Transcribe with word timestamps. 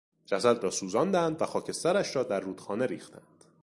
جسد 0.25 0.63
را 0.63 0.71
سوزاندند 0.71 1.41
و 1.41 1.45
خاکسترش 1.45 2.15
را 2.15 2.23
در 2.23 2.39
رودخانه 2.39 2.85
ریختند. 2.85 3.45